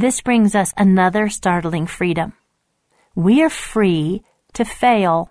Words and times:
This 0.00 0.22
brings 0.22 0.54
us 0.54 0.72
another 0.78 1.28
startling 1.28 1.86
freedom. 1.86 2.32
We 3.14 3.42
are 3.42 3.50
free 3.50 4.22
to 4.54 4.64
fail. 4.64 5.30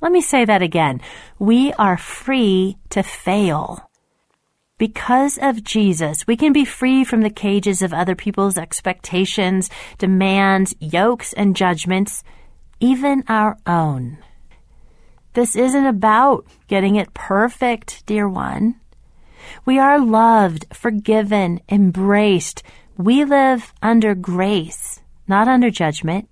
Let 0.00 0.10
me 0.10 0.20
say 0.20 0.44
that 0.44 0.62
again. 0.62 1.00
We 1.38 1.72
are 1.74 1.96
free 1.96 2.76
to 2.90 3.04
fail. 3.04 3.88
Because 4.78 5.38
of 5.40 5.62
Jesus, 5.62 6.26
we 6.26 6.36
can 6.36 6.52
be 6.52 6.64
free 6.64 7.04
from 7.04 7.20
the 7.20 7.30
cages 7.30 7.80
of 7.80 7.94
other 7.94 8.16
people's 8.16 8.58
expectations, 8.58 9.70
demands, 9.96 10.74
yokes, 10.80 11.32
and 11.32 11.54
judgments, 11.54 12.24
even 12.80 13.22
our 13.28 13.58
own. 13.64 14.18
This 15.34 15.54
isn't 15.54 15.86
about 15.86 16.46
getting 16.66 16.96
it 16.96 17.14
perfect, 17.14 18.04
dear 18.06 18.28
one. 18.28 18.80
We 19.64 19.78
are 19.78 20.00
loved, 20.00 20.66
forgiven, 20.72 21.60
embraced. 21.70 22.64
We 22.98 23.24
live 23.24 23.72
under 23.80 24.16
grace, 24.16 25.00
not 25.28 25.46
under 25.46 25.70
judgment. 25.70 26.28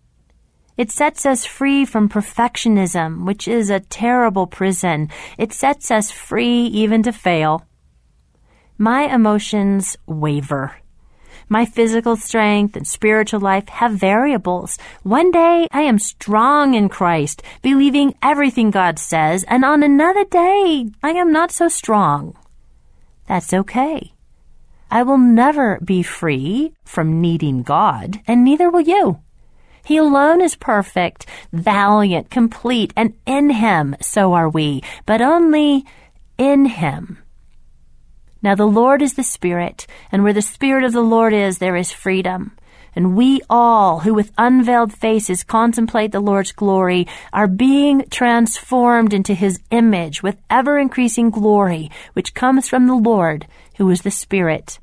It 0.77 0.91
sets 0.91 1.25
us 1.25 1.45
free 1.45 1.85
from 1.85 2.09
perfectionism, 2.09 3.25
which 3.25 3.47
is 3.47 3.71
a 3.71 3.79
terrible 3.79 4.49
prison. 4.49 5.09
It 5.39 5.53
sets 5.53 5.93
us 5.93 6.11
free 6.11 6.65
even 6.67 7.05
to 7.05 7.13
fail. 7.13 7.65
My 8.79 9.03
emotions 9.03 9.97
waver. 10.07 10.75
My 11.49 11.67
physical 11.67 12.17
strength 12.17 12.75
and 12.75 12.85
spiritual 12.85 13.39
life 13.39 13.69
have 13.69 13.93
variables. 13.93 14.77
One 15.05 15.31
day 15.31 15.69
I 15.71 15.83
am 15.83 16.01
strong 16.01 16.75
in 16.75 16.89
Christ, 16.89 17.45
believing 17.63 18.17
everything 18.21 18.73
God 18.73 18.99
says, 18.99 19.45
and 19.45 19.65
on 19.65 19.85
another 19.85 20.25
day 20.25 20.89
I 21.01 21.11
am 21.11 21.31
not 21.31 21.53
so 21.53 21.69
strong. 21.69 22.37
That's 23.29 23.55
okay. 23.55 24.16
I 24.91 25.03
will 25.03 25.19
never 25.19 25.79
be 25.85 26.03
free 26.03 26.75
from 26.85 27.21
needing 27.21 27.63
God, 27.63 28.21
and 28.27 28.45
neither 28.45 28.71
will 28.71 28.81
you. 28.81 29.21
He 29.85 29.97
alone 29.97 30.41
is 30.41 30.57
perfect, 30.57 31.27
valiant, 31.53 32.31
complete, 32.31 32.93
and 32.97 33.15
in 33.25 33.51
Him 33.51 33.95
so 34.01 34.33
are 34.35 34.49
we, 34.49 34.83
but 35.07 35.21
only 35.21 35.85
in 36.39 36.67
Him. 36.67 37.19
Now 38.43 38.55
the 38.55 38.67
Lord 38.67 39.03
is 39.03 39.15
the 39.15 39.23
Spirit, 39.23 39.87
and 40.11 40.25
where 40.25 40.33
the 40.33 40.43
Spirit 40.43 40.85
of 40.85 40.93
the 40.93 41.03
Lord 41.03 41.33
is, 41.33 41.59
there 41.59 41.77
is 41.77 41.93
freedom. 41.93 42.56
And 42.97 43.15
we 43.15 43.43
all, 43.51 44.01
who 44.01 44.15
with 44.15 44.33
unveiled 44.39 44.93
faces 44.93 45.45
contemplate 45.45 46.13
the 46.13 46.21
Lord's 46.21 46.53
glory, 46.53 47.07
are 47.31 47.47
being 47.47 48.07
transformed 48.11 49.13
into 49.13 49.35
His 49.35 49.61
image 49.71 50.23
with 50.23 50.39
ever 50.49 50.79
increasing 50.79 51.29
glory, 51.29 51.91
which 52.15 52.33
comes 52.33 52.69
from 52.69 52.87
the 52.87 52.95
Lord, 52.95 53.47
who 53.77 53.91
is 53.91 54.01
the 54.01 54.11
Spirit. 54.11 54.79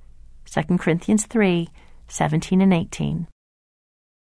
2 0.45 0.77
Corinthians 0.77 1.25
3, 1.25 1.67
17 2.07 2.61
and 2.61 2.73
18. 2.73 3.27